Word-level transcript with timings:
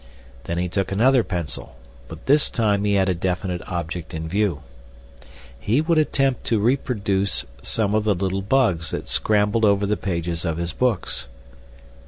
Then 0.45 0.57
he 0.57 0.67
took 0.67 0.91
another 0.91 1.23
pencil, 1.23 1.75
but 2.07 2.25
this 2.25 2.49
time 2.49 2.85
he 2.85 2.95
had 2.95 3.07
a 3.07 3.13
definite 3.13 3.61
object 3.67 4.15
in 4.15 4.27
view. 4.27 4.63
He 5.59 5.79
would 5.79 5.99
attempt 5.99 6.43
to 6.45 6.57
reproduce 6.59 7.45
some 7.61 7.93
of 7.93 8.03
the 8.03 8.15
little 8.15 8.41
bugs 8.41 8.89
that 8.89 9.07
scrambled 9.07 9.63
over 9.63 9.85
the 9.85 9.97
pages 9.97 10.43
of 10.43 10.57
his 10.57 10.73
books. 10.73 11.27